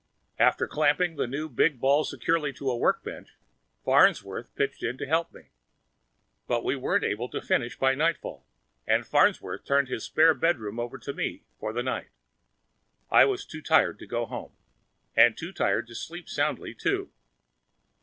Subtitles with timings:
[0.39, 3.35] After clamping the new big ball securely to a workbench,
[3.85, 5.49] Farnsworth pitched in to help me.
[6.47, 8.43] But we weren't able to finish by nightfall
[8.87, 12.09] and Farnsworth turned his spare bedroom over to me for the night.
[13.11, 14.53] I was too tired to go home.
[15.15, 17.11] And too tired to sleep soundly, too.